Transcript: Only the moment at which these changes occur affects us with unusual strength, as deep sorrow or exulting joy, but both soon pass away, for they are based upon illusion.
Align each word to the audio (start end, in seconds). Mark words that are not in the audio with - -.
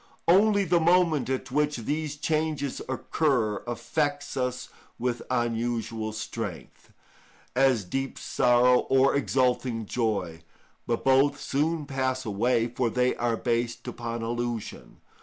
Only 0.27 0.63
the 0.63 0.79
moment 0.79 1.29
at 1.29 1.51
which 1.51 1.77
these 1.77 2.15
changes 2.15 2.81
occur 2.89 3.61
affects 3.67 4.35
us 4.35 4.69
with 4.97 5.21
unusual 5.29 6.11
strength, 6.11 6.91
as 7.55 7.85
deep 7.85 8.17
sorrow 8.17 8.79
or 8.89 9.13
exulting 9.13 9.85
joy, 9.85 10.41
but 10.87 11.05
both 11.05 11.39
soon 11.39 11.85
pass 11.85 12.25
away, 12.25 12.65
for 12.67 12.89
they 12.89 13.15
are 13.17 13.37
based 13.37 13.87
upon 13.87 14.23
illusion. 14.23 15.01